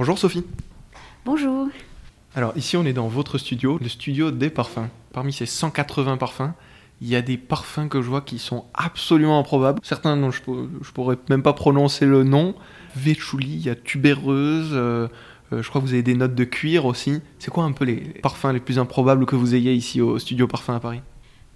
Bonjour 0.00 0.18
Sophie. 0.18 0.44
Bonjour. 1.26 1.68
Alors 2.34 2.56
ici 2.56 2.78
on 2.78 2.86
est 2.86 2.94
dans 2.94 3.08
votre 3.08 3.36
studio, 3.36 3.76
le 3.82 3.90
studio 3.90 4.30
des 4.30 4.48
parfums. 4.48 4.88
Parmi 5.12 5.30
ces 5.30 5.44
180 5.44 6.16
parfums, 6.16 6.54
il 7.02 7.08
y 7.08 7.16
a 7.16 7.20
des 7.20 7.36
parfums 7.36 7.86
que 7.90 8.00
je 8.00 8.08
vois 8.08 8.22
qui 8.22 8.38
sont 8.38 8.64
absolument 8.72 9.38
improbables. 9.38 9.78
Certains 9.82 10.16
dont 10.16 10.30
je, 10.30 10.40
je 10.80 10.90
pourrais 10.92 11.18
même 11.28 11.42
pas 11.42 11.52
prononcer 11.52 12.06
le 12.06 12.24
nom. 12.24 12.54
Véchouli, 12.96 13.52
il 13.52 13.60
y 13.60 13.68
a 13.68 13.74
tubéreuse, 13.74 14.70
euh, 14.72 15.06
euh, 15.52 15.62
je 15.62 15.68
crois 15.68 15.82
que 15.82 15.86
vous 15.86 15.92
avez 15.92 16.02
des 16.02 16.14
notes 16.14 16.34
de 16.34 16.44
cuir 16.44 16.86
aussi. 16.86 17.20
C'est 17.38 17.50
quoi 17.50 17.64
un 17.64 17.72
peu 17.72 17.84
les 17.84 17.96
parfums 18.22 18.54
les 18.54 18.60
plus 18.60 18.78
improbables 18.78 19.26
que 19.26 19.36
vous 19.36 19.54
ayez 19.54 19.74
ici 19.74 20.00
au 20.00 20.18
studio 20.18 20.46
Parfum 20.46 20.76
à 20.76 20.80
Paris? 20.80 21.02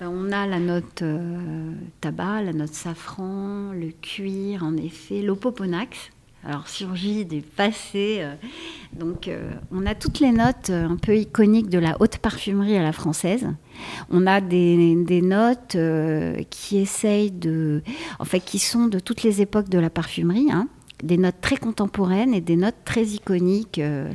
Ben, 0.00 0.08
on 0.08 0.32
a 0.32 0.46
la 0.46 0.58
note 0.58 1.00
euh, 1.00 1.72
tabac, 2.02 2.42
la 2.42 2.52
note 2.52 2.74
safran, 2.74 3.72
le 3.72 3.90
cuir, 4.02 4.64
en 4.64 4.76
effet, 4.76 5.22
l'opoponax, 5.22 6.10
alors 6.44 6.68
surgit 6.68 7.24
du 7.24 7.42
passé. 7.42 8.18
Euh, 8.20 8.34
donc 8.92 9.28
on 9.72 9.86
a 9.86 9.94
toutes 9.94 10.20
les 10.20 10.30
notes 10.30 10.70
un 10.70 10.96
peu 10.96 11.16
iconiques 11.16 11.68
de 11.68 11.78
la 11.78 11.96
haute 12.00 12.18
parfumerie 12.18 12.76
à 12.76 12.82
la 12.82 12.92
française. 12.92 13.48
On 14.10 14.26
a 14.26 14.40
des, 14.40 14.94
notes 15.22 15.76
qui 16.50 16.78
essayent 16.78 17.32
de, 17.32 17.82
en 18.20 18.24
fait, 18.24 18.40
qui 18.40 18.60
sont 18.60 18.86
de 18.86 19.00
toutes 19.00 19.24
les 19.24 19.40
époques 19.40 19.68
de 19.68 19.80
la 19.80 19.90
parfumerie. 19.90 20.48
Hein 20.52 20.68
des 21.04 21.18
notes 21.18 21.40
très 21.40 21.56
contemporaines 21.56 22.34
et 22.34 22.40
des 22.40 22.56
notes 22.56 22.76
très 22.84 23.04
iconiques 23.04 23.78
euh, 23.78 24.10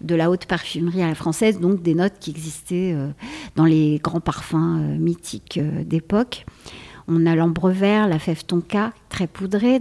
de 0.00 0.14
la 0.14 0.30
haute 0.30 0.46
parfumerie 0.46 1.02
à 1.02 1.08
la 1.08 1.14
française, 1.14 1.60
donc 1.60 1.82
des 1.82 1.94
notes 1.94 2.14
qui 2.20 2.30
existaient 2.30 2.92
euh, 2.94 3.08
dans 3.56 3.64
les 3.64 4.00
grands 4.02 4.20
parfums 4.20 4.54
euh, 4.80 4.98
mythiques 4.98 5.60
d'époque. 5.86 6.44
On 7.08 7.26
a 7.26 7.34
l'ambre 7.34 7.70
vert, 7.70 8.08
la 8.08 8.18
fève 8.18 8.44
tonka, 8.44 8.92
très 9.08 9.26
poudrée, 9.26 9.78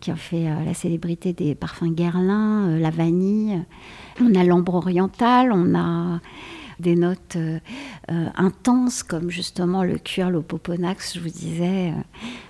qui 0.00 0.10
a 0.10 0.16
fait 0.16 0.46
la 0.64 0.74
célébrité 0.74 1.32
des 1.32 1.54
parfums 1.54 1.94
Guerlain, 1.94 2.78
la 2.78 2.90
vanille. 2.90 3.62
On 4.20 4.34
a 4.34 4.44
l'ambre 4.44 4.74
oriental, 4.74 5.52
on 5.52 5.74
a 5.78 6.20
des 6.80 6.96
notes 6.96 7.36
euh, 7.36 7.58
euh, 8.10 8.26
intenses 8.36 9.02
comme 9.02 9.30
justement 9.30 9.82
le 9.84 9.98
cuir, 9.98 10.30
l'opoponax, 10.30 11.14
je 11.14 11.20
vous 11.20 11.28
disais. 11.28 11.90
Euh, 11.90 12.02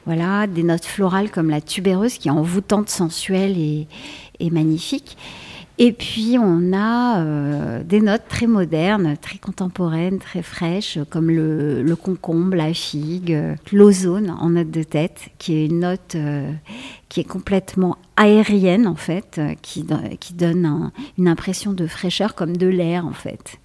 voilà, 0.06 0.46
des 0.46 0.62
notes 0.62 0.84
florales 0.84 1.30
comme 1.30 1.50
la 1.50 1.60
tubéreuse 1.60 2.18
qui 2.18 2.28
est 2.28 2.32
envoûtante, 2.32 2.88
sensuelle 2.88 3.56
et, 3.58 3.86
magnifique. 4.50 5.16
Et 5.78 5.92
puis 5.92 6.36
on 6.40 6.72
a 6.72 7.80
des 7.82 8.00
notes 8.00 8.28
très 8.28 8.46
modernes, 8.46 9.16
très 9.20 9.38
contemporaines, 9.38 10.20
très 10.20 10.42
fraîches, 10.42 11.00
comme 11.10 11.30
le, 11.30 11.96
concombre, 11.96 12.54
la 12.54 12.72
figue, 12.72 13.36
l'ozone 13.72 14.30
en 14.30 14.50
note 14.50 14.70
de 14.70 14.84
tête, 14.84 15.30
qui 15.38 15.54
est 15.56 15.66
une 15.66 15.80
note 15.80 16.16
qui 17.08 17.20
est 17.20 17.24
complètement 17.24 17.96
aérienne 18.16 18.86
en 18.86 18.94
fait, 18.94 19.40
qui, 19.62 19.84
qui 20.20 20.34
donne 20.34 20.92
une 21.18 21.26
impression 21.26 21.72
de 21.72 21.88
fraîcheur 21.88 22.36
comme 22.36 22.56
de 22.56 22.68
l'air 22.68 23.04
en 23.04 23.12
fait. 23.12 23.58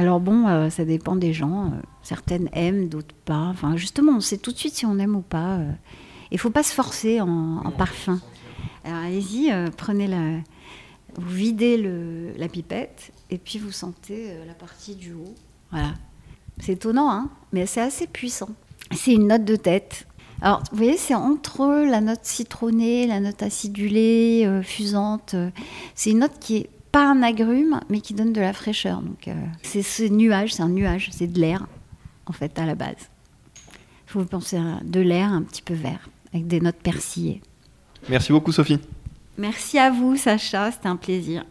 Alors 0.00 0.18
bon, 0.18 0.48
euh, 0.48 0.70
ça 0.70 0.86
dépend 0.86 1.14
des 1.14 1.34
gens. 1.34 1.66
Euh, 1.66 1.68
certaines 2.02 2.48
aiment, 2.54 2.88
d'autres 2.88 3.14
pas. 3.26 3.44
Enfin, 3.50 3.76
justement, 3.76 4.12
on 4.12 4.20
sait 4.20 4.38
tout 4.38 4.50
de 4.50 4.56
suite 4.56 4.74
si 4.74 4.86
on 4.86 4.98
aime 4.98 5.14
ou 5.14 5.20
pas. 5.20 5.58
Il 6.30 6.36
ne 6.36 6.38
faut 6.38 6.48
pas 6.48 6.62
se 6.62 6.72
forcer 6.72 7.20
en, 7.20 7.70
parfum. 7.76 8.18
Alors 8.84 9.00
allez-y, 9.04 9.52
euh, 9.52 9.68
prenez 9.76 10.06
la, 10.06 10.38
vous 11.16 11.34
videz 11.34 11.76
la 12.36 12.48
pipette 12.48 13.12
et 13.30 13.38
puis 13.38 13.58
vous 13.58 13.72
sentez 13.72 14.34
la 14.46 14.54
partie 14.54 14.94
du 14.94 15.12
haut. 15.12 15.34
Voilà. 15.70 15.94
C'est 16.58 16.72
étonnant, 16.72 17.10
hein 17.10 17.30
mais 17.52 17.66
c'est 17.66 17.80
assez 17.80 18.06
puissant. 18.06 18.50
C'est 18.92 19.12
une 19.12 19.28
note 19.28 19.44
de 19.44 19.56
tête. 19.56 20.06
Alors, 20.42 20.62
vous 20.70 20.78
voyez, 20.78 20.96
c'est 20.96 21.14
entre 21.14 21.84
la 21.84 22.00
note 22.00 22.20
citronnée, 22.22 23.06
la 23.06 23.20
note 23.20 23.42
acidulée, 23.42 24.60
fusante. 24.62 25.34
C'est 25.94 26.10
une 26.10 26.20
note 26.20 26.38
qui 26.40 26.56
est 26.56 26.70
pas 26.90 27.08
un 27.08 27.22
agrume, 27.22 27.80
mais 27.88 28.00
qui 28.00 28.14
donne 28.14 28.32
de 28.32 28.40
la 28.40 28.52
fraîcheur. 28.52 29.02
Donc, 29.02 29.28
euh, 29.28 29.34
c'est 29.62 29.82
ce 29.82 30.02
nuage, 30.04 30.54
c'est 30.54 30.62
un 30.62 30.68
nuage, 30.68 31.10
c'est 31.12 31.26
de 31.26 31.38
l'air, 31.40 31.66
en 32.26 32.32
fait, 32.32 32.58
à 32.58 32.66
la 32.66 32.74
base. 32.74 33.10
Il 34.06 34.12
faut 34.12 34.24
penser 34.24 34.56
à 34.56 34.80
de 34.82 35.00
l'air 35.00 35.32
un 35.32 35.42
petit 35.42 35.62
peu 35.62 35.74
vert, 35.74 36.08
avec 36.32 36.46
des 36.46 36.60
notes 36.60 36.80
persillées. 36.82 37.40
Merci 38.08 38.32
beaucoup, 38.32 38.52
Sophie. 38.52 38.80
Merci 39.40 39.78
à 39.78 39.90
vous, 39.90 40.16
Sacha, 40.16 40.70
c'était 40.70 40.88
un 40.88 40.96
plaisir. 40.96 41.46